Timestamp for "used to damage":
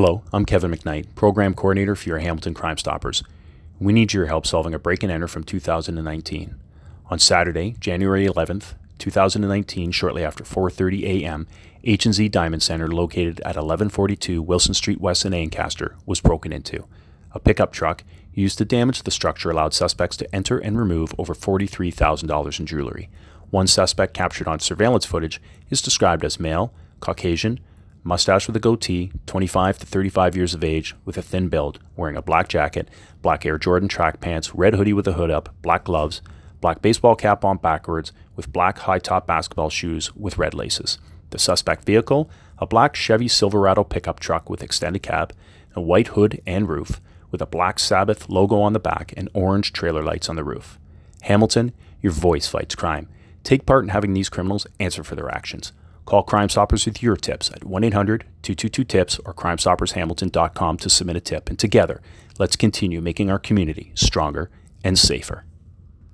18.32-19.02